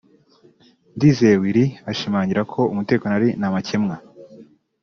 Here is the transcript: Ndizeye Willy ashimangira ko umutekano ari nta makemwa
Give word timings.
Ndizeye 0.95 1.35
Willy 1.43 1.65
ashimangira 1.91 2.41
ko 2.51 2.59
umutekano 2.73 3.13
ari 3.19 3.29
nta 3.39 3.49
makemwa 3.53 3.95